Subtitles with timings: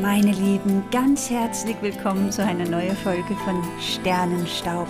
[0.00, 4.88] Meine Lieben, ganz herzlich willkommen zu einer neuen Folge von Sternenstaub.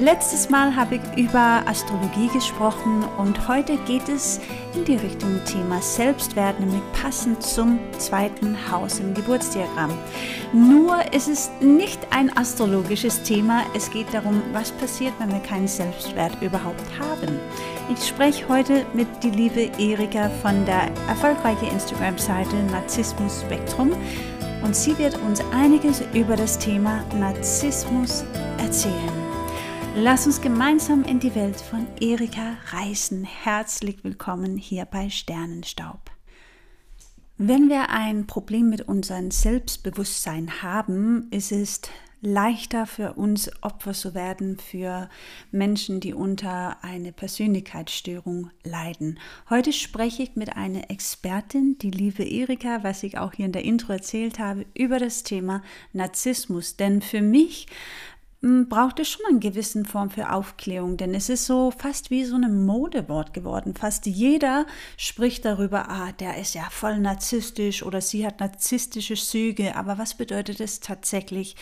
[0.00, 4.38] Letztes Mal habe ich über Astrologie gesprochen und heute geht es
[4.76, 9.90] in die Richtung Thema Selbstwert, nämlich passend zum zweiten Haus im Geburtsdiagramm.
[10.52, 15.66] Nur ist es nicht ein astrologisches Thema, es geht darum, was passiert, wenn wir keinen
[15.66, 17.40] Selbstwert überhaupt haben.
[17.92, 23.90] Ich spreche heute mit die liebe Erika von der erfolgreichen Instagram-Seite Narzissmus Spektrum
[24.62, 28.22] und sie wird uns einiges über das Thema Narzissmus
[28.58, 29.27] erzählen.
[30.00, 33.24] Lass uns gemeinsam in die Welt von Erika reisen.
[33.24, 36.12] Herzlich willkommen hier bei Sternenstaub.
[37.36, 41.80] Wenn wir ein Problem mit unserem Selbstbewusstsein haben, ist es
[42.20, 45.08] leichter für uns Opfer zu werden für
[45.50, 49.18] Menschen, die unter einer Persönlichkeitsstörung leiden.
[49.50, 53.64] Heute spreche ich mit einer Expertin, die liebe Erika, was ich auch hier in der
[53.64, 55.60] Intro erzählt habe, über das Thema
[55.92, 56.76] Narzissmus.
[56.76, 57.66] Denn für mich
[58.40, 62.36] braucht es schon eine gewisse Form für Aufklärung, denn es ist so fast wie so
[62.36, 63.74] ein Modewort geworden.
[63.74, 69.74] Fast jeder spricht darüber, ah, der ist ja voll narzisstisch oder sie hat narzisstische Züge.
[69.76, 71.56] Aber was bedeutet es tatsächlich?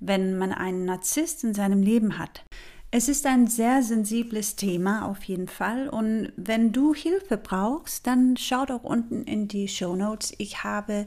[0.00, 2.44] wenn man einen Narzisst in seinem Leben hat.
[2.90, 8.38] Es ist ein sehr sensibles Thema auf jeden Fall und wenn du Hilfe brauchst, dann
[8.38, 10.32] schau doch unten in die Show Notes.
[10.38, 11.06] Ich habe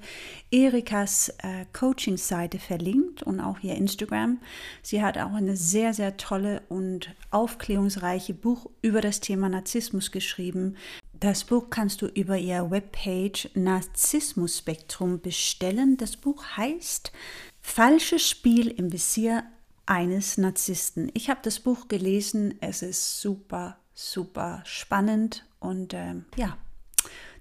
[0.52, 4.38] Erikas äh, Coaching-Seite verlinkt und auch ihr Instagram.
[4.84, 10.78] Sie hat auch eine sehr, sehr tolle und aufklärungsreiche Buch über das Thema Narzissmus geschrieben.
[11.14, 15.98] Das Buch kannst du über ihr Webpage Narzissmus Spektrum bestellen.
[15.98, 17.12] Das Buch heißt
[17.60, 19.44] Falsches Spiel im Visier
[19.86, 21.12] eines Narzissten.
[21.14, 22.56] Ich habe das Buch gelesen.
[22.62, 26.58] Es ist super, super spannend und äh, ja,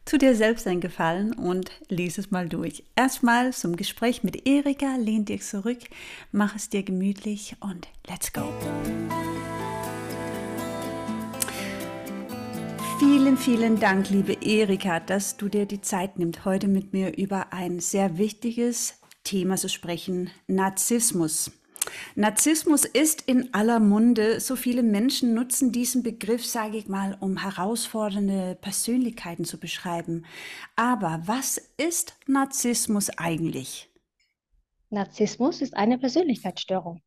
[0.04, 2.84] tu dir selbst ein Gefallen und lese es mal durch.
[2.96, 4.96] Erstmal zum Gespräch mit Erika.
[4.96, 5.78] Lehn dich zurück,
[6.32, 8.52] mach es dir gemütlich und let's go.
[12.98, 17.52] Vielen, vielen Dank, liebe Erika, dass du dir die Zeit nimmst, heute mit mir über
[17.52, 21.50] ein sehr wichtiges Thema zu sprechen, Narzissmus.
[22.14, 24.40] Narzissmus ist in aller Munde.
[24.40, 30.24] So viele Menschen nutzen diesen Begriff, sage ich mal, um herausfordernde Persönlichkeiten zu beschreiben.
[30.76, 33.88] Aber was ist Narzissmus eigentlich?
[34.90, 37.00] Narzissmus ist eine Persönlichkeitsstörung.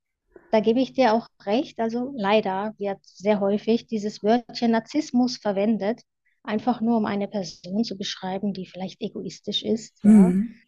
[0.52, 1.80] Da gebe ich dir auch recht.
[1.80, 6.02] Also leider wird sehr häufig dieses Wörtchen Narzissmus verwendet,
[6.44, 10.04] einfach nur um eine Person zu beschreiben, die vielleicht egoistisch ist.
[10.04, 10.56] Mhm.
[10.56, 10.63] Ja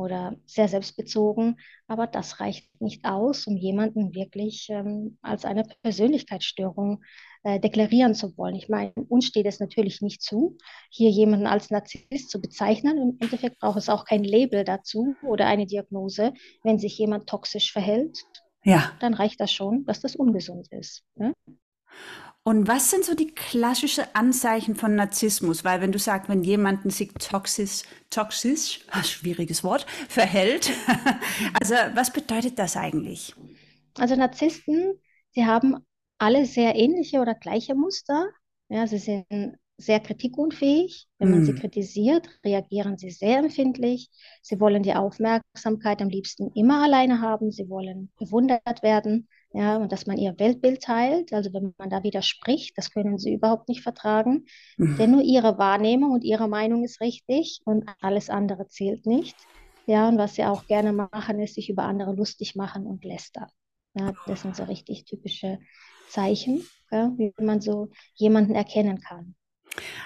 [0.00, 7.02] oder sehr selbstbezogen, aber das reicht nicht aus, um jemanden wirklich ähm, als eine Persönlichkeitsstörung
[7.42, 8.54] äh, deklarieren zu wollen.
[8.54, 10.56] Ich meine, uns steht es natürlich nicht zu,
[10.90, 12.98] hier jemanden als Narzisst zu bezeichnen.
[12.98, 16.32] Im Endeffekt braucht es auch kein Label dazu oder eine Diagnose.
[16.62, 18.18] Wenn sich jemand toxisch verhält,
[18.64, 18.92] ja.
[19.00, 21.04] dann reicht das schon, dass das ungesund ist.
[21.14, 21.34] Ne?
[22.50, 25.64] Und was sind so die klassischen Anzeichen von Narzissmus?
[25.64, 30.72] Weil wenn du sagst, wenn jemanden sich toxisch, toxisch, schwieriges Wort, verhält,
[31.60, 33.36] also was bedeutet das eigentlich?
[33.96, 34.94] Also Narzissten,
[35.30, 35.76] sie haben
[36.18, 38.26] alle sehr ähnliche oder gleiche Muster.
[38.68, 39.26] Ja, sie sind
[39.76, 41.06] sehr kritikunfähig.
[41.18, 41.44] Wenn man mm.
[41.44, 44.10] sie kritisiert, reagieren sie sehr empfindlich.
[44.42, 47.52] Sie wollen die Aufmerksamkeit am liebsten immer alleine haben.
[47.52, 51.32] Sie wollen bewundert werden ja, und dass man ihr Weltbild teilt.
[51.32, 54.46] Also wenn man da widerspricht, das können sie überhaupt nicht vertragen.
[54.78, 54.96] Mhm.
[54.98, 59.40] Denn nur ihre Wahrnehmung und ihre Meinung ist richtig und alles andere zählt nicht.
[59.86, 63.48] Ja, und was sie auch gerne machen, ist sich über andere lustig machen und lästern.
[63.94, 65.58] Ja, das sind so richtig typische
[66.06, 69.34] Zeichen, ja, wie man so jemanden erkennen kann.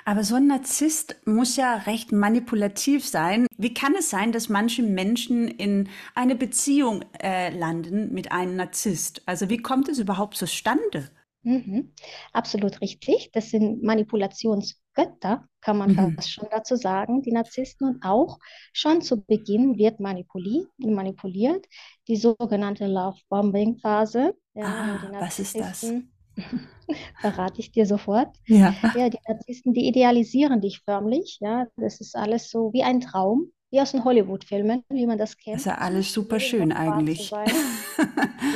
[0.04, 3.46] Aber so ein Narzisst muss ja recht manipulativ sein.
[3.56, 9.22] Wie kann es sein, dass manche Menschen in eine Beziehung äh, landen mit einem Narzisst?
[9.26, 11.10] Also wie kommt es überhaupt zustande?
[11.44, 11.92] Mhm.
[12.32, 13.30] Absolut richtig.
[13.32, 16.14] Das sind Manipulationsgötter, kann man mhm.
[16.14, 17.86] fast schon dazu sagen, die Narzissten.
[17.86, 18.38] Und auch
[18.72, 21.66] schon zu Beginn wird manipuliert, manipuliert
[22.08, 24.34] die sogenannte Love-Bombing-Phase.
[24.54, 25.92] Ja, ah, was ist das?
[27.20, 28.28] Verrate ich dir sofort.
[28.46, 28.74] Ja.
[28.96, 31.38] ja, die Narzissten, die idealisieren dich förmlich.
[31.40, 35.36] Ja, das ist alles so wie ein Traum, wie aus den Hollywood-Filmen, wie man das
[35.36, 35.56] kennt.
[35.56, 37.32] Das ist ja alles super schön eigentlich.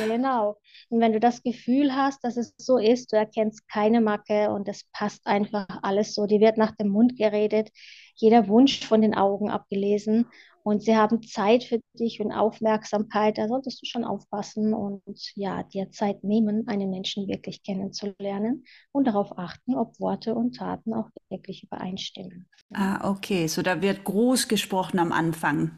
[0.07, 0.57] genau.
[0.89, 4.67] Und wenn du das Gefühl hast, dass es so ist, du erkennst keine Macke und
[4.67, 7.69] es passt einfach alles so, die wird nach dem Mund geredet,
[8.15, 10.27] jeder Wunsch von den Augen abgelesen
[10.69, 13.39] und sie haben Zeit für dich und Aufmerksamkeit.
[13.39, 15.01] Da solltest du schon aufpassen und
[15.35, 20.93] ja, dir Zeit nehmen, einen Menschen wirklich kennenzulernen und darauf achten, ob Worte und Taten
[20.93, 22.47] auch wirklich übereinstimmen.
[22.71, 23.47] Ah, okay.
[23.47, 25.71] So, da wird groß gesprochen am Anfang.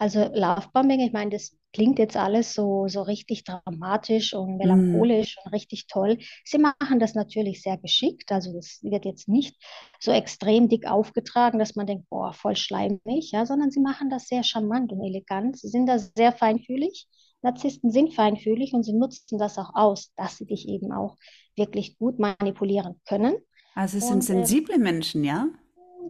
[0.00, 5.40] Also Lovebombing, ich meine, das klingt jetzt alles so, so richtig dramatisch und melancholisch mm.
[5.44, 6.18] und richtig toll.
[6.44, 8.30] Sie machen das natürlich sehr geschickt.
[8.30, 9.56] Also das wird jetzt nicht
[9.98, 14.28] so extrem dick aufgetragen, dass man denkt, boah, voll schleimig, ja, sondern sie machen das
[14.28, 15.58] sehr charmant und elegant.
[15.58, 17.08] Sie sind da sehr feinfühlig.
[17.42, 21.16] Narzissten sind feinfühlig und sie nutzen das auch aus, dass sie dich eben auch
[21.56, 23.34] wirklich gut manipulieren können.
[23.74, 25.48] Also es sind und, äh, sensible Menschen, ja?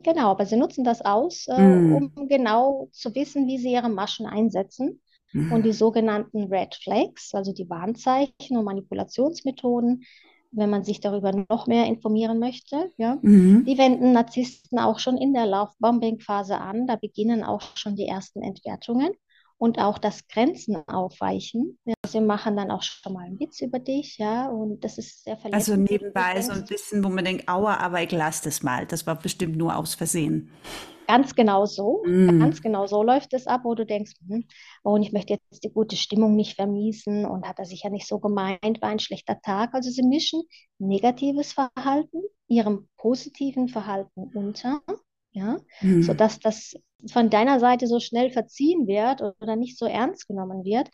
[0.03, 2.11] Genau, aber sie nutzen das aus, äh, mm.
[2.17, 5.01] um genau zu wissen, wie sie ihre Maschen einsetzen.
[5.33, 5.53] Mm.
[5.53, 10.05] Und die sogenannten Red Flags, also die Warnzeichen und Manipulationsmethoden,
[10.51, 13.65] wenn man sich darüber noch mehr informieren möchte, ja, mm.
[13.67, 16.87] die wenden Narzissten auch schon in der Love-Bombing-Phase an.
[16.87, 19.11] Da beginnen auch schon die ersten Entwertungen
[19.59, 21.79] und auch das Grenzen aufweichen.
[21.85, 25.25] Ja, sie machen dann auch schon mal einen Witz über dich, ja, und das ist
[25.25, 25.55] sehr verletzend.
[25.55, 28.87] Also nebenbei so ein bisschen, wo man denkt, aua, aber ich lasse das mal.
[28.87, 30.51] Das war bestimmt nur aus Versehen.
[31.07, 32.39] Ganz genau so, mm.
[32.39, 34.45] ganz genau so läuft es ab, wo du denkst, hm,
[34.85, 37.91] oh, und ich möchte jetzt die gute Stimmung nicht vermiesen und hat er sich ja
[37.91, 39.73] nicht so gemeint, war ein schlechter Tag.
[39.73, 40.43] Also sie mischen
[40.79, 44.83] negatives Verhalten ihrem positiven Verhalten unter
[45.33, 46.03] ja, mhm.
[46.03, 46.75] sodass das
[47.11, 50.89] von deiner Seite so schnell verziehen wird oder nicht so ernst genommen wird.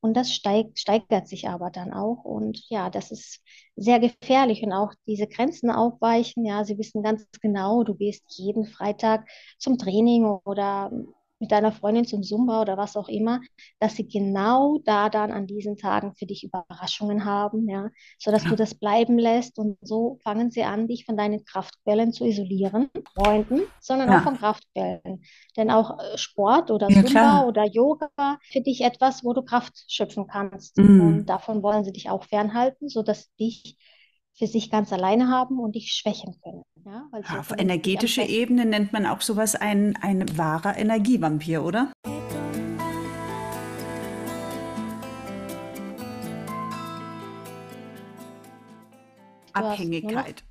[0.00, 2.24] Und das steigt, steigert sich aber dann auch.
[2.24, 3.40] Und ja, das ist
[3.76, 4.62] sehr gefährlich.
[4.62, 6.44] Und auch diese Grenzen aufweichen.
[6.44, 9.26] Ja, sie wissen ganz genau, du gehst jeden Freitag
[9.58, 10.90] zum Training oder
[11.38, 13.40] mit deiner Freundin zum Zumba oder was auch immer,
[13.78, 18.50] dass sie genau da dann an diesen Tagen für dich Überraschungen haben, ja, sodass ja.
[18.50, 22.90] du das bleiben lässt und so fangen sie an, dich von deinen Kraftquellen zu isolieren,
[23.14, 24.18] Freunden, sondern ja.
[24.18, 25.24] auch von Kraftquellen.
[25.56, 27.46] Denn auch äh, Sport oder ja, Zumba klar.
[27.48, 30.78] oder Yoga für dich etwas, wo du Kraft schöpfen kannst.
[30.78, 31.00] Mhm.
[31.00, 33.76] Und davon wollen sie dich auch fernhalten, sodass dich
[34.36, 36.62] für sich ganz alleine haben und dich schwächen können.
[36.84, 41.90] Ja, ja, auf energetischer Ebene nennt man auch sowas ein, ein wahrer Energievampir, oder?
[49.54, 50.44] Abhängigkeit.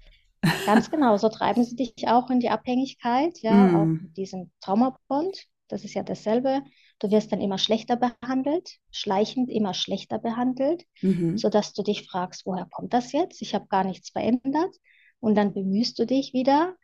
[0.66, 3.76] Ganz genau, so treiben sie dich auch in die Abhängigkeit, ja, mm.
[3.76, 5.46] auch mit diesem Traumabond.
[5.68, 6.62] Das ist ja dasselbe.
[7.00, 11.38] Du wirst dann immer schlechter behandelt, schleichend immer schlechter behandelt, mhm.
[11.38, 13.42] sodass du dich fragst, woher kommt das jetzt?
[13.42, 14.76] Ich habe gar nichts verändert.
[15.20, 16.76] Und dann bemühst du dich wieder,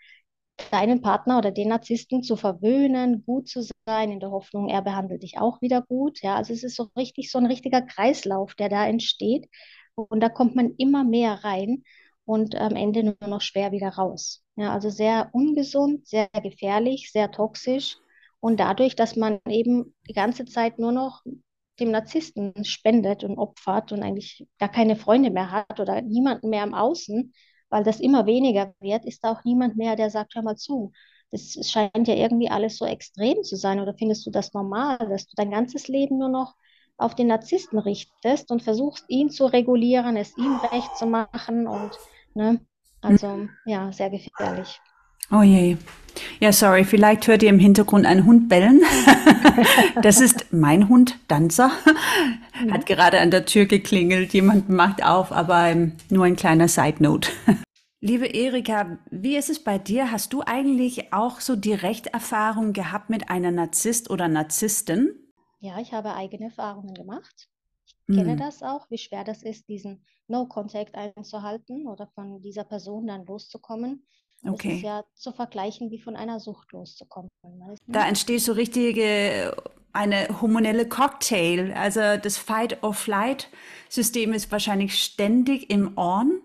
[0.69, 5.23] deinen Partner oder den Narzissten zu verwöhnen, gut zu sein, in der Hoffnung, er behandelt
[5.23, 6.21] dich auch wieder gut.
[6.21, 9.49] Ja, also es ist so richtig so ein richtiger Kreislauf, der da entsteht.
[9.95, 11.83] Und da kommt man immer mehr rein
[12.25, 14.43] und am Ende nur noch schwer wieder raus.
[14.55, 17.97] Ja, also sehr ungesund, sehr gefährlich, sehr toxisch.
[18.41, 21.23] Und dadurch, dass man eben die ganze Zeit nur noch
[21.79, 26.63] dem Narzissten spendet und opfert und eigentlich gar keine Freunde mehr hat oder niemanden mehr
[26.63, 27.33] im Außen,
[27.69, 30.91] weil das immer weniger wird, ist da auch niemand mehr, der sagt, hör mal zu.
[31.31, 33.79] Das scheint ja irgendwie alles so extrem zu sein.
[33.79, 36.55] Oder findest du das normal, dass du dein ganzes Leben nur noch
[36.97, 41.91] auf den Narzissten richtest und versuchst, ihn zu regulieren, es ihm recht zu machen und,
[42.35, 42.59] ne,
[43.01, 44.79] also, ja, sehr gefährlich.
[45.31, 45.77] Oh je.
[46.41, 48.81] Ja, sorry, vielleicht hört ihr im Hintergrund einen Hund bellen.
[50.01, 51.69] das ist mein Hund, Danzer.
[52.71, 56.95] Hat gerade an der Tür geklingelt, jemand macht auf, aber ähm, nur ein kleiner Side
[56.97, 57.29] Note.
[58.01, 60.11] Liebe Erika, wie ist es bei dir?
[60.11, 65.13] Hast du eigentlich auch so Direkterfahrung gehabt mit einer Narzisst oder Narzisstin?
[65.59, 67.49] Ja, ich habe eigene Erfahrungen gemacht.
[67.85, 68.39] Ich kenne hm.
[68.39, 74.07] das auch, wie schwer das ist, diesen No-Contact einzuhalten oder von dieser Person dann loszukommen.
[74.43, 74.69] Okay.
[74.69, 77.29] Das ist ja zu vergleichen, wie von einer Sucht loszukommen.
[77.87, 79.55] Da entsteht so richtige
[79.93, 81.73] eine hormonelle Cocktail.
[81.75, 86.41] Also das Fight-or-Flight-System ist wahrscheinlich ständig im On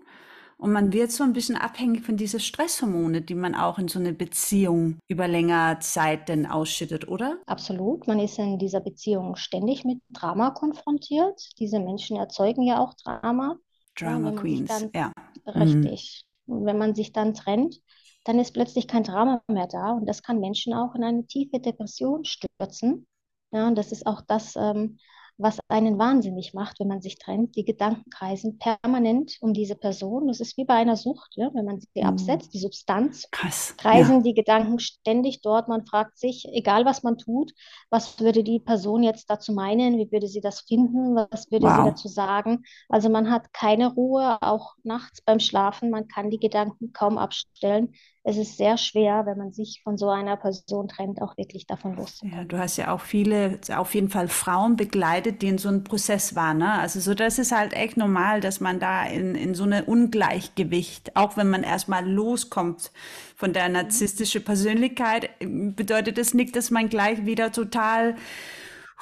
[0.57, 3.99] und man wird so ein bisschen abhängig von diesen Stresshormone, die man auch in so
[3.99, 7.37] einer Beziehung über längere Zeit denn ausschüttet, oder?
[7.45, 8.07] Absolut.
[8.07, 11.49] Man ist in dieser Beziehung ständig mit Drama konfrontiert.
[11.59, 13.57] Diese Menschen erzeugen ja auch Drama.
[13.95, 15.11] Drama ja, Queens, dann, ja.
[15.45, 16.26] Richtig.
[16.47, 17.81] Und wenn man sich dann trennt,
[18.25, 21.59] dann ist plötzlich kein Drama mehr da und das kann Menschen auch in eine tiefe
[21.59, 23.07] Depression stürzen.
[23.51, 24.97] Ja, und das ist auch das, ähm,
[25.37, 27.55] was einen wahnsinnig macht, wenn man sich trennt.
[27.55, 30.27] Die Gedanken kreisen permanent um diese Person.
[30.27, 31.49] Das ist wie bei einer Sucht, ja?
[31.53, 32.07] wenn man sie mhm.
[32.07, 33.75] absetzt, die Substanz, Krass.
[33.77, 34.21] kreisen ja.
[34.21, 35.67] die Gedanken ständig dort.
[35.67, 37.53] Man fragt sich, egal was man tut,
[37.89, 41.77] was würde die Person jetzt dazu meinen, wie würde sie das finden, was würde wow.
[41.77, 42.63] sie dazu sagen.
[42.89, 47.93] Also man hat keine Ruhe, auch nachts beim Schlafen, man kann die Gedanken kaum abstellen
[48.27, 51.95] es ist sehr schwer, wenn man sich von so einer Person trennt, auch wirklich davon
[51.95, 52.37] loszukommen.
[52.37, 55.85] Ja, du hast ja auch viele, auf jeden Fall Frauen begleitet die in so einem
[55.85, 56.53] Prozess war.
[56.53, 56.73] Ne?
[56.73, 61.15] Also so, das ist halt echt normal, dass man da in, in so eine Ungleichgewicht,
[61.15, 62.91] auch wenn man erstmal loskommt
[63.37, 68.15] von der narzissstischen Persönlichkeit, bedeutet das nicht, dass man gleich wieder total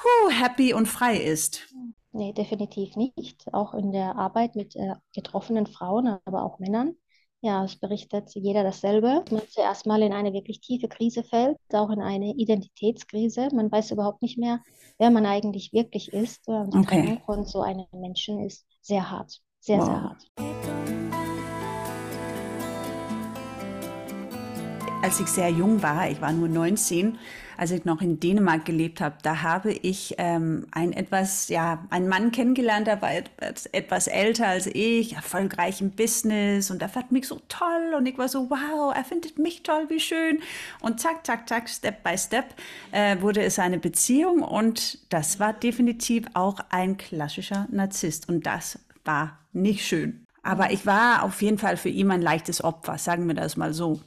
[0.04, 1.62] huh, happy und frei ist.
[2.12, 3.52] Nee, definitiv nicht.
[3.52, 6.94] Auch in der Arbeit mit äh, getroffenen Frauen, aber auch Männern.
[7.42, 9.24] Ja, es berichtet jeder dasselbe.
[9.30, 13.48] Man zuerst mal in eine wirklich tiefe Krise fällt, auch in eine Identitätskrise.
[13.54, 14.60] Man weiß überhaupt nicht mehr,
[14.98, 16.48] wer man eigentlich wirklich ist.
[16.48, 17.02] Und die Okay.
[17.02, 20.02] Trennung von so einem Menschen ist sehr hart, sehr, sehr Wow.
[20.02, 21.05] hart.
[25.02, 27.18] Als ich sehr jung war, ich war nur 19,
[27.56, 32.08] als ich noch in Dänemark gelebt habe, da habe ich ähm, einen etwas, ja, einen
[32.08, 37.12] Mann kennengelernt, der war etwas, etwas älter als ich, erfolgreich im Business und er fand
[37.12, 40.40] mich so toll und ich war so, wow, er findet mich toll, wie schön.
[40.80, 42.46] Und zack, zack, zack, Step by Step
[42.90, 48.78] äh, wurde es eine Beziehung und das war definitiv auch ein klassischer Narzisst und das
[49.04, 50.24] war nicht schön.
[50.42, 53.72] Aber ich war auf jeden Fall für ihn ein leichtes Opfer, sagen wir das mal
[53.72, 54.00] so.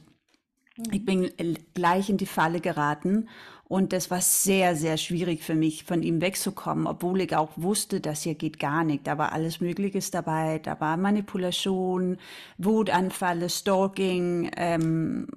[0.92, 1.30] Ich bin
[1.74, 3.28] gleich in die Falle geraten
[3.70, 8.00] und das war sehr, sehr schwierig für mich, von ihm wegzukommen, obwohl ich auch wusste,
[8.00, 9.06] das hier geht gar nicht.
[9.06, 10.58] Da war alles Mögliche dabei.
[10.58, 12.18] Da war Manipulation,
[12.58, 14.50] Wutanfälle, Stalking.
[14.56, 15.28] Ähm,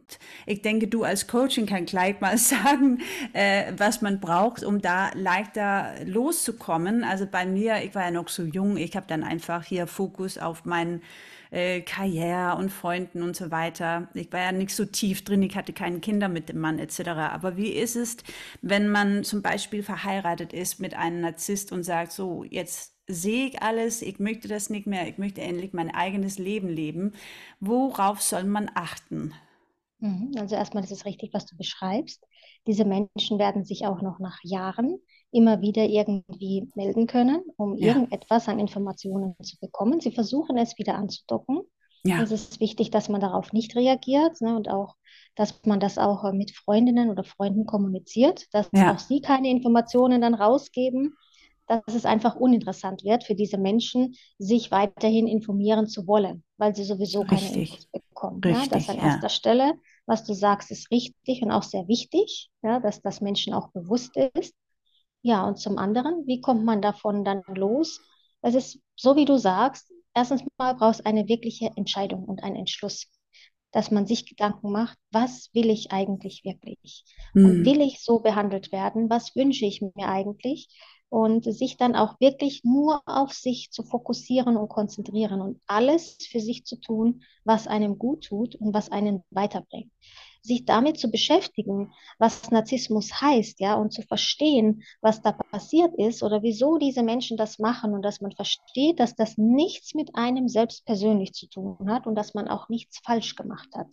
[0.48, 3.02] ich denke, du als Coaching kann gleich mal sagen,
[3.34, 7.04] äh, was man braucht, um da leichter loszukommen.
[7.04, 10.40] Also bei mir, ich war ja noch so jung, ich habe dann einfach hier Fokus
[10.40, 11.04] auf meinen
[11.54, 14.10] äh, Karriere und Freunden und so weiter.
[14.16, 17.30] Ich war ja nicht so tief drin, ich hatte keine Kinder mit dem Mann etc.
[17.32, 18.18] Aber wie ist es,
[18.62, 23.62] wenn man zum Beispiel verheiratet ist mit einem Narzisst und sagt, so, jetzt sehe ich
[23.62, 27.14] alles, ich möchte das nicht mehr, ich möchte endlich mein eigenes Leben leben.
[27.60, 29.34] Worauf soll man achten?
[30.00, 30.32] Mhm.
[30.38, 32.24] Also erstmal ist es richtig, was du beschreibst.
[32.68, 35.00] Diese Menschen werden sich auch noch nach Jahren
[35.34, 40.00] immer wieder irgendwie melden können, um Ja, irgendetwas an Informationen zu bekommen.
[40.02, 41.62] Sie versuchen es wieder anzudocken.
[42.04, 44.96] ja, Es ist wichtig, dass man darauf nicht reagiert, ne, und auch,
[45.36, 49.50] dass man das auch äh, mit Freundinnen oder Freunden kommuniziert, dass auch ja, sie keine
[49.50, 51.18] Informationen dann rausgeben,
[51.68, 56.84] dass es einfach uninteressant wird für diese Menschen, sich weiterhin informieren zu wollen, weil sie
[56.84, 58.44] sowieso keine richtig, Infos bekommen.
[58.48, 59.74] Ja, das an richtig, erster Stelle.
[60.06, 64.18] Was du sagst, ist richtig und auch sehr wichtig, ja, dass das Menschen auch bewusst
[64.36, 64.54] ist.
[65.24, 68.00] Ja, und zum anderen, wie kommt man davon dann los?
[68.42, 72.58] Es ist so, wie du sagst, erstens mal brauchst du eine wirkliche Entscheidung und einen
[72.58, 73.08] Entschluss,
[73.72, 77.06] dass man sich Gedanken macht, was will ich eigentlich wirklich?
[77.42, 79.10] Und hm, will ich so behandelt werden?
[79.10, 80.68] Was wünsche ich mir eigentlich?
[81.10, 86.42] Und sich dann auch wirklich nur auf sich zu fokussieren und konzentrieren und alles für
[86.42, 89.92] sich zu tun, was einem gut tut und was einen weiterbringt.
[90.46, 96.22] Sich damit zu beschäftigen, was Narzissmus heißt, ja, und zu verstehen, was da passiert ist
[96.22, 100.50] oder wieso diese Menschen das machen und dass man versteht, dass das nichts mit einem
[100.50, 103.88] selbst persönlich zu tun hat und dass man auch nichts falsch gemacht hat.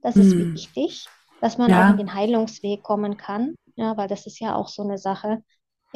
[0.00, 1.06] Das ist hm, wichtig,
[1.40, 4.68] dass man auch in ja, den Heilungsweg kommen kann, ja, weil das ist ja auch
[4.68, 5.42] so eine Sache.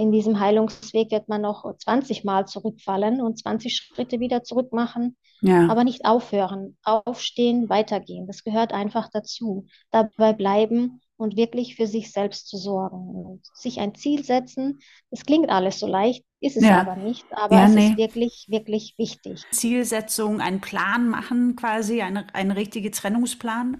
[0.01, 5.15] In diesem Heilungsweg wird man noch 20 Mal zurückfallen und 20 Schritte wieder zurück machen,
[5.43, 8.27] ja, aber nicht aufhören, aufstehen, weitergehen.
[8.27, 9.67] Das gehört einfach dazu.
[9.91, 14.79] Dabei bleiben und wirklich für sich selbst zu sorgen und sich ein Ziel setzen.
[15.11, 17.97] Es klingt alles so leicht, ist es ja, aber nicht, aber ja, es ist nee.
[17.97, 19.49] wirklich, wirklich wichtig.
[19.53, 23.79] Zielsetzung, einen Plan machen quasi, eine, einen richtigen Trennungsplan.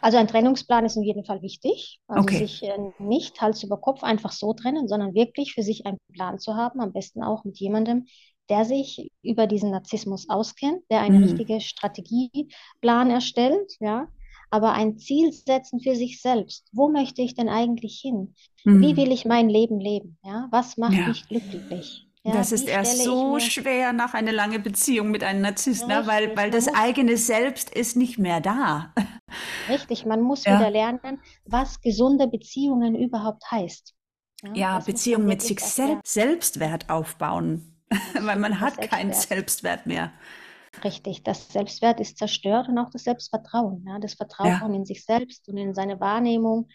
[0.00, 2.00] Also ein Trennungsplan ist in jedem Fall wichtig.
[2.08, 2.32] Also Okay.
[2.32, 6.38] sich äh, nicht Hals über Kopf einfach so trennen, sondern wirklich für sich einen Plan
[6.38, 8.06] zu haben, am besten auch mit jemandem,
[8.48, 14.08] der sich über diesen Narzissmus auskennt, der eine Hm, richtige Strategieplan erstellt, ja.
[14.52, 16.68] Aber ein Ziel setzen für sich selbst.
[16.72, 18.34] Wo möchte ich denn eigentlich hin?
[18.64, 20.18] Wie hm, will ich mein Leben leben?
[20.24, 21.06] Ja, was macht ja.
[21.06, 22.06] mich glücklich?
[22.24, 26.06] Ja, Das ist wie erst so schwer nach einer langen Beziehung mit einem Narzisst, ne?
[26.06, 28.94] Weil, weil das eigene Selbst ist nicht mehr da.
[29.68, 30.68] Richtig, man muss wieder Ja.
[30.68, 33.94] lernen, was gesunde Beziehungen überhaupt heißt.
[34.42, 37.76] Ja, Ja, Beziehung mit sich selbst, Selbstwert aufbauen,
[38.20, 39.12] weil man hat keinen.
[39.12, 40.12] Selbstwert mehr.
[40.84, 43.84] Richtig, das Selbstwert ist zerstört und auch das Selbstvertrauen.
[43.86, 46.68] Ja, das Ja, Vertrauen in sich selbst und in seine Wahrnehmung.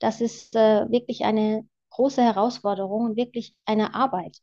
[0.00, 4.38] Das ist äh, wirklich eine große Herausforderung und wirklich eine Arbeit,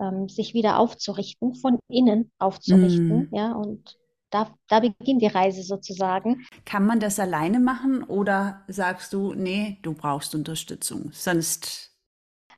[0.00, 3.28] ähm, sich wieder aufzurichten, von innen aufzurichten.
[3.28, 3.32] hm.
[3.32, 3.98] Ja, und
[4.30, 6.46] da, da beginnt die Reise sozusagen.
[6.66, 11.92] Kann man das alleine machen oder sagst du, nee, du brauchst Unterstützung, sonst,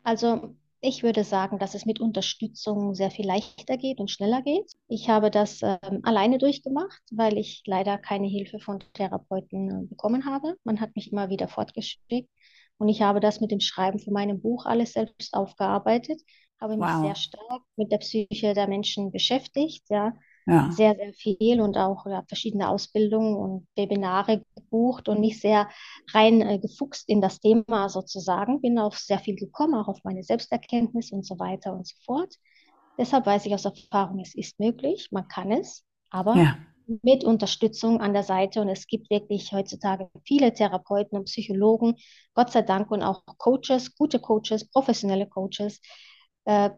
[0.04, 4.70] Also ich würde sagen, dass es mit Unterstützung sehr viel leichter geht und schneller geht.
[4.88, 10.24] Ich habe das ähm, alleine durchgemacht, weil ich leider keine Hilfe von Therapeuten äh, bekommen
[10.26, 10.56] habe.
[10.64, 12.30] Man hat mich immer wieder fortgeschickt
[12.78, 16.20] und ich habe das mit dem Schreiben von meinem Buch alles selbst aufgearbeitet.
[16.60, 17.00] habe mich Wow.
[17.00, 20.12] sehr stark mit der Psyche der Menschen beschäftigt, ja,
[20.46, 20.76] Ja.
[20.76, 25.68] sehr, sehr viel und auch ja, verschiedene Ausbildungen und Webinare gebucht und mich sehr
[26.12, 28.60] rein äh, gefuchst in das Thema sozusagen.
[28.60, 32.34] Bin auf sehr viel gekommen, auch auf meine Selbsterkenntnis und so weiter und so fort.
[32.98, 36.58] Deshalb weiß ich aus Erfahrung, es ist möglich, man kann es, aber Ja.
[37.02, 38.60] mit Unterstützung an der Seite.
[38.60, 41.96] Und es gibt wirklich heutzutage viele Therapeuten und Psychologen,
[42.34, 45.80] Gott sei Dank, und auch Coaches, gute Coaches, professionelle Coaches,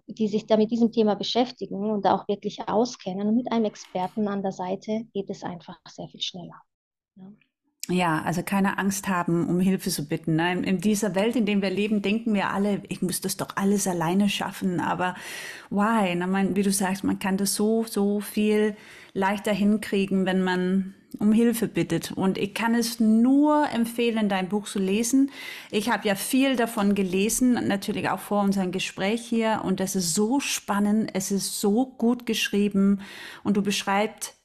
[0.06, 3.28] die sich da mit diesem Thema beschäftigen und auch wirklich auskennen.
[3.28, 6.62] Und mit einem Experten an der Seite geht es einfach sehr viel schneller.
[7.16, 7.30] Ja.
[7.90, 10.36] Ja, also keine Angst haben, um Hilfe zu bitten.
[10.36, 10.60] ne?
[10.60, 13.86] In, dieser Welt, in der wir leben, denken wir alle, ich muss das doch alles
[13.86, 14.78] alleine schaffen.
[14.80, 15.14] Aber
[15.70, 16.14] why?
[16.14, 18.76] Na, man, wie du sagst, man kann das so, so viel
[19.14, 22.12] leichter hinkriegen, wenn man um Hilfe bittet.
[22.12, 25.30] Und ich kann es nur empfehlen, dein Buch zu lesen.
[25.70, 29.62] Ich habe ja viel davon gelesen, natürlich auch vor unserem Gespräch hier.
[29.64, 33.00] Und das ist so spannend, es ist so gut geschrieben.
[33.44, 34.37] Und du beschreibst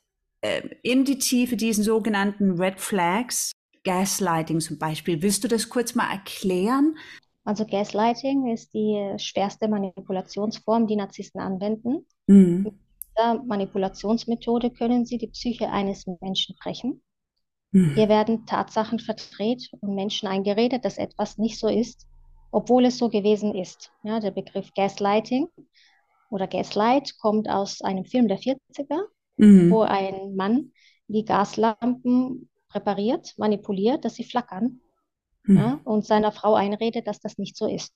[0.81, 3.51] in die Tiefe diesen sogenannten Red Flags,
[3.83, 5.21] Gaslighting zum Beispiel.
[5.21, 6.97] Willst du das kurz mal erklären?
[7.45, 12.05] Also Gaslighting ist die schwerste Manipulationsform, die Narzissten anwenden.
[12.27, 12.63] Mhm.
[12.63, 12.73] Mit
[13.09, 17.01] dieser Manipulationsmethode können sie die Psyche eines Menschen brechen.
[17.71, 17.95] Mhm.
[17.95, 22.07] Hier werden Tatsachen verdreht und Menschen eingeredet, dass etwas nicht so ist,
[22.51, 23.91] obwohl es so gewesen ist.
[24.03, 25.47] Ja, der Begriff Gaslighting
[26.29, 29.03] oder Gaslight kommt aus einem Film der 40er,
[29.37, 29.71] Mhm.
[29.71, 30.71] wo ein Mann
[31.07, 34.79] die Gaslampen präpariert, manipuliert, dass sie flackern,
[35.45, 35.57] Mhm.
[35.57, 37.93] ja, und seiner Frau einredet, dass das nicht so ist.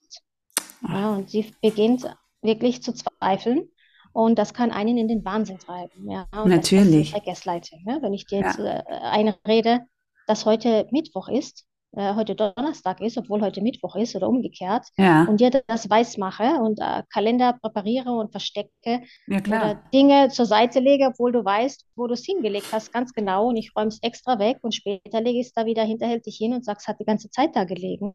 [0.81, 2.05] Ja, und sie beginnt
[2.41, 3.69] wirklich zu zweifeln.
[4.13, 6.09] Und das kann einen in den Wahnsinn treiben.
[6.09, 7.11] Ja, das Natürlich.
[7.13, 7.83] bei Gaslighting.
[7.87, 9.81] Ja, wenn ich dir jetzt äh, einrede,
[10.27, 11.65] dass heute Mittwoch ist,
[11.97, 16.17] äh, heute Donnerstag ist, obwohl heute Mittwoch ist oder umgekehrt, Ja, und dir das weiß
[16.17, 19.01] mache und äh, Kalender präpariere und verstecke
[19.47, 19.81] ja oder.
[19.93, 23.57] Dinge zur Seite lege, obwohl du weißt, wo du es hingelegt hast, ganz genau, und
[23.57, 26.65] ich räume es extra weg und später lege ich es da wieder hinterhältig hin und
[26.65, 28.13] sage, es hat die ganze Zeit da gelegen.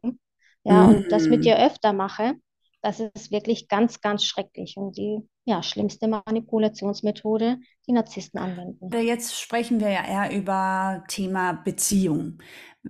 [0.63, 1.43] Ja, und das mit Mhm.
[1.43, 2.35] dir öfter mache,
[2.81, 8.97] das ist wirklich ganz, ganz schrecklich und die ja, schlimmste Manipulationsmethode, die Narzissten anwenden.
[9.01, 12.39] Jetzt sprechen wir ja eher über Thema Beziehung.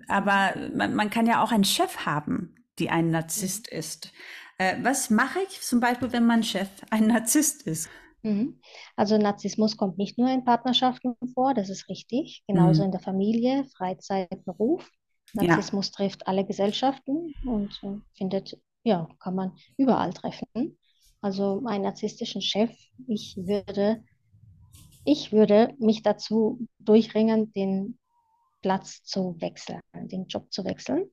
[0.07, 4.11] Aber man, man kann ja auch einen Chef haben, die ein Narzisst ist.
[4.57, 7.89] Äh, was mache ich zum Beispiel, wenn mein Chef ein Narzisst ist?
[8.23, 8.59] Mhm.
[8.95, 12.85] Also Narzissmus kommt nicht nur in Partnerschaften vor, das ist richtig, genauso Mhm.
[12.85, 14.89] in der Familie, Freizeit, Beruf.
[15.39, 20.77] Ja, Narzissmus trifft alle Gesellschaften und äh, findet, ja, kann man überall treffen.
[21.23, 22.69] Also einen narzisstischen Chef,
[23.07, 24.03] ich würde,
[25.05, 27.97] ich würde mich dazu durchringen, den
[28.61, 31.05] Platz zu wechseln, den Job zu wechseln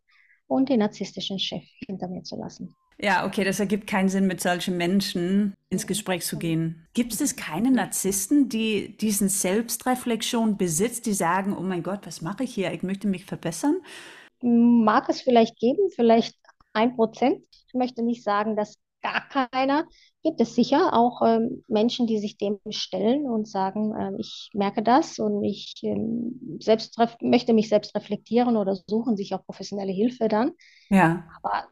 [0.48, 2.74] und den narzisstischen Chef hinter mir zu lassen.
[2.98, 6.88] ja, okay, das ergibt keinen Sinn, mit solchen Menschen ins Gespräch zu gehen.
[6.92, 12.42] Gibt es keine Narzissten, die diesen Selbstreflexion besitzt, die sagen, oh mein Gott, was mache
[12.42, 12.72] ich hier?
[12.72, 13.76] Ich möchte mich verbessern?
[14.42, 16.36] Mag es vielleicht geben, vielleicht
[16.72, 17.46] ein Prozent.
[17.68, 19.86] Ich möchte nicht sagen, dass gar keiner.
[20.22, 24.82] Gibt es sicher auch ähm, Menschen, die sich dem stellen und sagen, ähm, ich merke
[24.82, 30.28] das und ich ähm, selbst möchte mich selbst reflektieren oder suchen sich auch professionelle Hilfe
[30.28, 30.52] dann.
[30.90, 31.68] Ja, Aber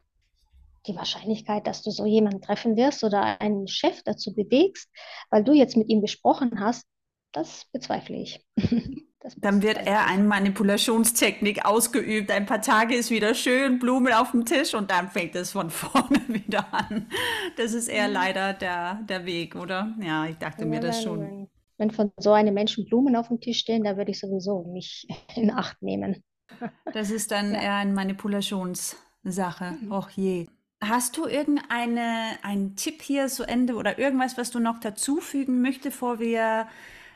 [0.87, 4.89] die Wahrscheinlichkeit, dass du so jemanden treffen wirst oder einen Chef dazu bewegst,
[5.31, 6.87] weil du jetzt mit ihm gesprochen hast,
[7.33, 8.45] das bezweifle ich.
[9.21, 9.89] Das dann wird ich.
[9.89, 12.31] eine Manipulationstechnik ausgeübt.
[12.31, 15.71] Ein paar Tage ist wieder schön, Blumen auf dem Tisch und dann fängt es von
[15.71, 17.09] vorne wieder an.
[17.57, 19.95] Das ist eher leider der, der Weg, oder?
[20.01, 21.49] Ja, ich dachte mir Ja, das wenn, schon.
[21.79, 25.07] wenn, von so einem Menschen Blumen auf dem Tisch stehen, da würde ich sowieso mich
[25.37, 26.23] in Acht nehmen.
[26.93, 27.61] Das ist dann Ja.
[27.61, 29.79] eher eine Manipulationssache.
[29.81, 29.93] Mhm.
[29.93, 30.49] Och je.
[30.81, 35.97] Hast du irgendeine einen Tipp hier zu Ende oder irgendwas, was du noch dazufügen möchtest,
[35.97, 36.69] bevor wir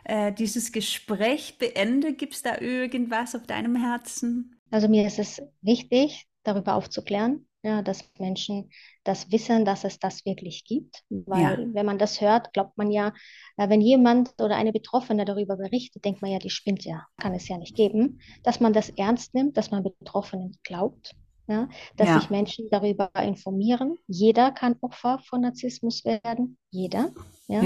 [0.05, 2.17] äh, dieses Gespräch beenden?
[2.17, 4.61] Gibt es da irgendwas auf deinem Herzen?
[4.71, 8.71] Also mir ist es wichtig, darüber aufzuklären, ja, dass Menschen
[9.05, 11.03] das wissen, dass es das wirklich gibt.
[11.11, 13.13] Ja, Weil wenn man das hört, glaubt man ja,
[13.57, 17.35] äh, wenn jemand oder eine Betroffene darüber berichtet, denkt man ja, die spinnt ja, kann
[17.35, 18.21] es ja nicht geben.
[18.43, 21.15] Dass man das ernst nimmt, dass man Betroffenen glaubt,
[21.49, 23.97] ja, dass sich ja, Menschen darüber informieren.
[24.07, 27.13] Jeder kann Opfer von Narzissmus werden, jeder,
[27.47, 27.63] ja.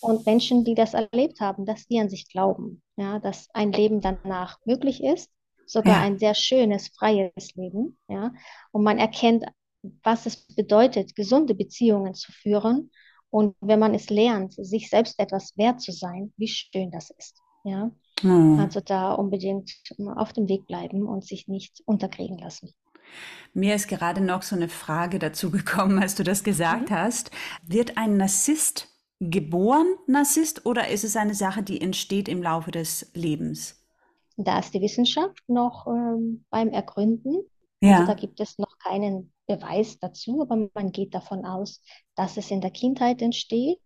[0.00, 4.00] Und Menschen, die das erlebt haben, dass die an sich glauben, ja, dass ein Leben
[4.00, 5.30] danach möglich ist,
[5.66, 8.32] sogar ja, ein sehr schönes, freies Leben, ja.
[8.72, 9.44] Und man erkennt,
[10.02, 12.90] was es bedeutet, gesunde Beziehungen zu führen.
[13.30, 17.40] Und wenn man es lernt, sich selbst etwas wert zu sein, wie schön das ist,
[17.64, 17.90] ja.
[18.24, 18.56] Oh.
[18.58, 19.72] Also da unbedingt
[20.16, 22.72] auf dem Weg bleiben und sich nicht unterkriegen lassen.
[23.54, 26.94] Mir ist gerade noch so eine Frage dazu gekommen, als du das gesagt mhm.
[26.94, 27.30] hast.
[27.62, 28.88] Wird ein Narzisst
[29.20, 33.82] geboren Narzisst oder ist es eine Sache, die entsteht im Laufe des Lebens?
[34.36, 37.42] Da ist die Wissenschaft noch ähm, beim Ergründen.
[37.80, 38.00] Ja.
[38.00, 41.82] Also da gibt es noch keinen Beweis dazu, aber man geht davon aus,
[42.14, 43.80] dass es in der Kindheit entsteht.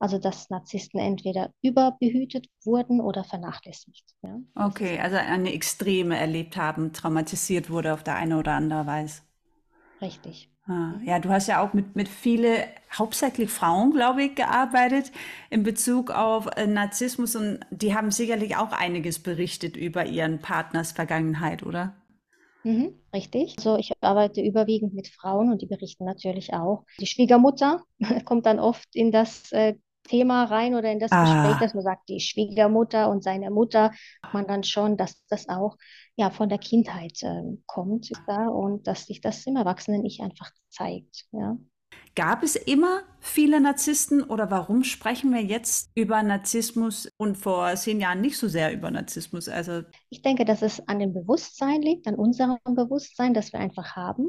[0.00, 4.04] Also dass Narzissten entweder überbehütet wurden oder vernachlässigt.
[4.22, 4.40] Ja?
[4.56, 9.22] Okay, also eine Extreme erlebt haben, traumatisiert wurde auf der eine oder andere Weise.
[10.00, 10.51] Richtig.
[10.68, 15.10] Ah, ja, du hast ja auch mit, mit viele, hauptsächlich Frauen, glaube ich, gearbeitet
[15.50, 20.92] in Bezug auf äh, Narzissmus und die haben sicherlich auch einiges berichtet über ihren Partners
[20.92, 21.94] Vergangenheit, oder?
[22.64, 23.54] Mhm, richtig.
[23.58, 26.84] Also ich arbeite überwiegend mit Frauen und die berichten natürlich auch.
[27.00, 27.82] Die Schwiegermutter
[28.24, 31.22] kommt dann oft in das äh, Thema rein oder in das ah.
[31.22, 33.92] Gespräch, dass man sagt, die Schwiegermutter und seine Mutter,
[34.32, 35.76] man dann schon, dass das auch
[36.16, 41.26] ja von der Kindheit äh, kommt da und dass sich das im Erwachsenen-Ich einfach zeigt.
[41.32, 41.56] Ja.
[42.14, 48.00] Gab es immer viele Narzissten oder warum sprechen wir jetzt über Narzissmus und vor zehn
[48.00, 49.48] Jahren nicht so sehr über Narzissmus?
[49.48, 53.96] Also ich denke, dass es an dem Bewusstsein liegt, an unserem Bewusstsein, das wir einfach
[53.96, 54.26] haben.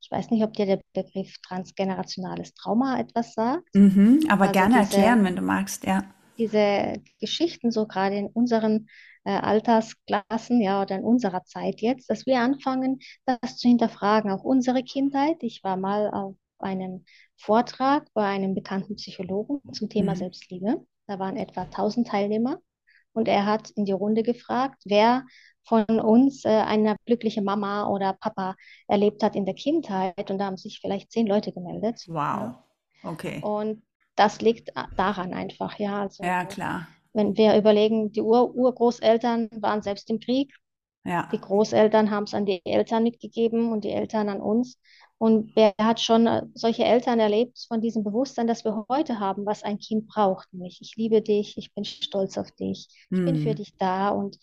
[0.00, 3.74] Ich weiß nicht, ob dir der Begriff transgenerationales Trauma etwas sagt.
[3.74, 6.04] Mhm, aber also gerne diese, erklären, wenn du magst, ja.
[6.38, 8.88] Diese Geschichten, so gerade in unseren
[9.24, 14.42] äh, Altersklassen, ja, oder in unserer Zeit jetzt, dass wir anfangen, das zu hinterfragen, auch
[14.42, 15.36] unsere Kindheit.
[15.42, 17.04] Ich war mal auf einem
[17.36, 20.18] Vortrag bei einem bekannten Psychologen zum Thema mhm.
[20.18, 20.86] Selbstliebe.
[21.06, 22.60] Da waren etwa 1000 Teilnehmer
[23.12, 25.24] und er hat in die Runde gefragt, wer
[25.64, 28.56] von uns äh, eine glückliche Mama oder Papa
[28.88, 30.30] erlebt hat in der Kindheit.
[30.30, 32.04] Und da haben sich vielleicht zehn Leute gemeldet.
[32.08, 32.54] Wow.
[33.02, 33.40] Okay.
[33.42, 33.82] Und
[34.16, 36.02] das liegt daran einfach, ja.
[36.02, 36.88] Also, ja, klar.
[37.12, 40.54] Wenn wir überlegen, die Ur Urgroßeltern waren selbst im Krieg.
[41.04, 41.28] Ja.
[41.32, 44.78] Die Großeltern haben es an die Eltern mitgegeben und die Eltern an uns.
[45.18, 49.44] Und wer hat schon äh, solche Eltern erlebt von diesem Bewusstsein, das wir heute haben,
[49.44, 53.24] was ein Kind braucht, nämlich ich liebe dich, ich bin stolz auf dich, ich hm.
[53.26, 53.56] bin für hm.
[53.56, 54.38] dich da und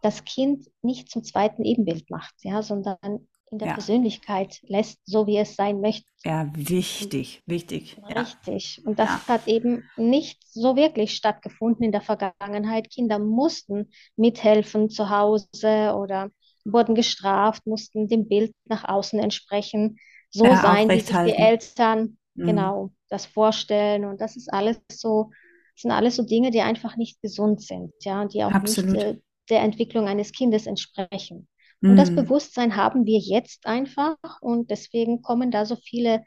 [0.00, 3.74] das Kind nicht zum zweiten Ebenbild macht, ja, sondern in der ja.
[3.74, 6.06] Persönlichkeit lässt, so wie es sein möchte.
[6.24, 7.96] Ja, wichtig, wichtig.
[8.14, 8.78] Richtig.
[8.78, 8.82] Ja.
[8.84, 9.28] Und das ja.
[9.28, 12.90] hat eben nicht so wirklich stattgefunden in der Vergangenheit.
[12.90, 16.30] Kinder mussten mithelfen zu Hause oder
[16.64, 19.98] wurden gestraft, mussten dem Bild nach außen entsprechen,
[20.30, 22.46] so sein, wie sich die Eltern mhm.
[22.46, 24.04] genau das vorstellen.
[24.04, 25.30] Und das ist alles so,
[25.76, 28.92] sind alles so Dinge, die einfach nicht gesund sind, ja, und die auch Absolut.
[28.92, 29.18] nicht äh,
[29.50, 31.48] der Entwicklung eines Kindes entsprechen.
[31.80, 32.16] Und das mhm.
[32.16, 36.24] Bewusstsein haben wir jetzt einfach und deswegen kommen da so viele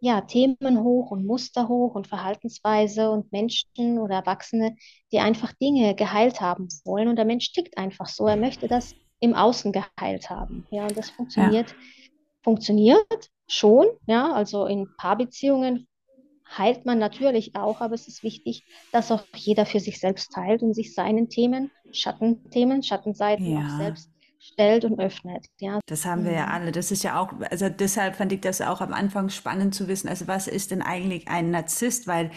[0.00, 4.76] ja, Themen hoch und Muster hoch und Verhaltensweise und Menschen oder Erwachsene,
[5.12, 7.08] die einfach Dinge geheilt haben wollen.
[7.08, 8.26] Und der Mensch tickt einfach so.
[8.26, 10.66] Er möchte das im Außen geheilt haben.
[10.70, 11.76] Ja, und das funktioniert, ja.
[12.42, 13.86] funktioniert schon.
[14.06, 15.88] Ja, also in Paarbeziehungen
[16.46, 20.62] heilt man natürlich auch, aber es ist wichtig, dass auch jeder für sich selbst heilt
[20.62, 23.60] und sich seinen Themen, Schattenthemen, Schattenseiten ja.
[23.60, 24.10] auch selbst
[24.52, 25.46] stellt und öffnet.
[25.58, 25.80] Ja.
[25.86, 26.52] Das haben wir ja mhm.
[26.52, 26.72] alle.
[26.72, 30.08] Das ist ja auch, also deshalb fand ich das auch am Anfang spannend zu wissen.
[30.08, 32.06] Also was ist denn eigentlich ein Narzisst?
[32.06, 32.30] Weil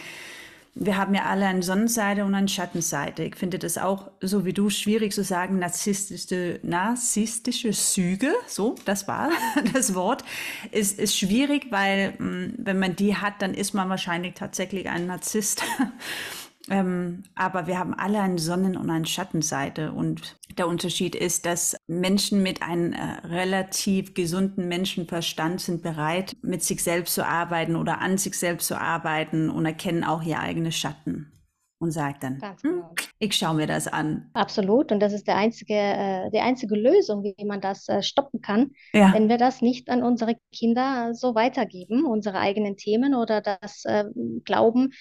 [0.80, 3.24] wir haben ja alle eine Sonnenseite und eine Schattenseite.
[3.24, 9.08] Ich finde das auch, so wie du, schwierig zu sagen, narzisstische, narzisstische Züge, so, das
[9.08, 9.30] war
[9.72, 10.24] das Wort,
[10.70, 15.06] ist, ist schwierig, weil mm, wenn man die hat, dann ist man wahrscheinlich tatsächlich ein
[15.06, 15.62] Narzisst.
[16.70, 19.92] Ähm, aber wir haben alle eine Sonnen- und eine Schattenseite.
[19.92, 26.62] Und der Unterschied ist, dass Menschen mit einem äh, relativ gesunden Menschenverstand sind bereit, mit
[26.62, 30.72] sich selbst zu arbeiten oder an sich selbst zu arbeiten und erkennen auch ihr eigene
[30.72, 31.32] Schatten
[31.80, 32.94] und sagt dann, hm, genau.
[33.18, 34.30] ich schaue mir das an.
[34.32, 34.90] Absolut.
[34.90, 38.72] Und das ist der einzige, äh, die einzige Lösung, wie man das äh, stoppen kann,
[38.92, 39.12] ja.
[39.14, 44.04] wenn wir das nicht an unsere Kinder so weitergeben, unsere eigenen Themen oder das äh,
[44.44, 44.92] Glauben,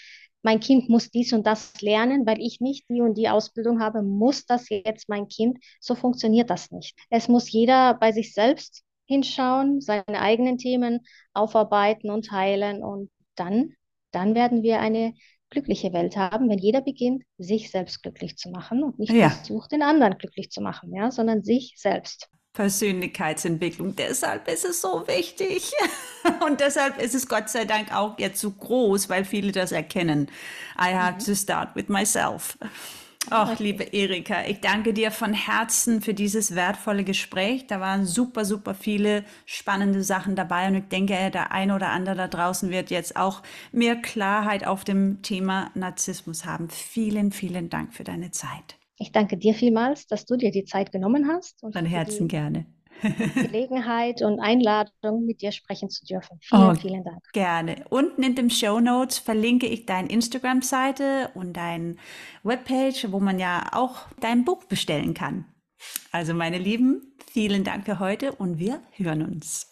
[0.47, 4.01] mein Kind muss dies und das lernen, weil ich nicht die und die Ausbildung habe,
[4.01, 5.57] muss das jetzt mein Kind.
[5.81, 6.97] So funktioniert das nicht.
[7.10, 11.01] Es muss jeder bei sich selbst hinschauen, seine eigenen Themen
[11.33, 13.73] aufarbeiten und heilen und dann,
[14.12, 15.15] dann werden wir eine
[15.49, 19.31] glückliche Welt haben, wenn jeder beginnt, sich selbst glücklich zu machen und nicht ja.
[19.31, 22.29] versucht, den anderen glücklich zu machen, ja, sondern sich selbst.
[22.58, 23.96] Persönlichkeitsentwicklung.
[23.96, 25.72] Deshalb ist es so wichtig.
[26.46, 30.28] Und deshalb ist es Gott sei Dank auch jetzt so groß, weil viele das erkennen.
[30.76, 32.58] I have to start with myself.
[33.30, 37.67] Ach, liebe Erika, ich danke dir von Herzen für dieses wertvolle Gespräch.
[37.67, 42.15] Da waren super, super viele spannende Sachen dabei und ich denke, der eine oder andere
[42.15, 46.70] da draußen wird jetzt auch mehr Klarheit auf dem Thema Narzissmus haben.
[46.72, 48.76] Vielen, vielen Dank für deine Zeit.
[48.99, 51.63] Ich danke dir vielmals, dass du dir die Zeit genommen hast.
[51.63, 52.65] Und Von Herzen die, gerne.
[53.36, 56.39] Gelegenheit und Einladung, mit dir sprechen zu dürfen.
[56.41, 57.21] Vielen, oh, vielen Dank.
[57.31, 57.86] Gerne.
[57.89, 61.95] Unten in den Show Notes verlinke ich deine Instagram-Seite und deine
[62.43, 65.45] Webpage, wo man ja auch dein Buch bestellen kann.
[66.12, 69.67] Also meine Lieben, vielen Dank für heute und wir hören uns.